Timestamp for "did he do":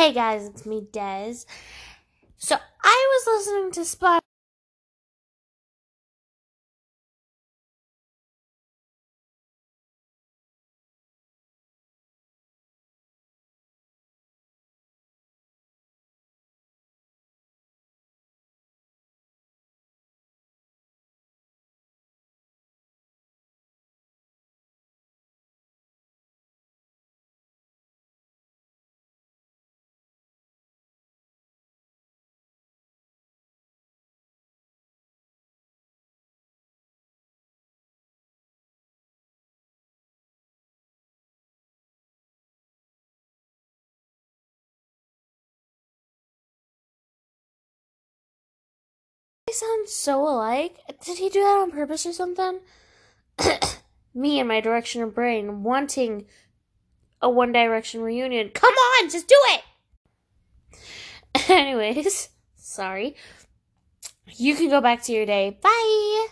51.04-51.40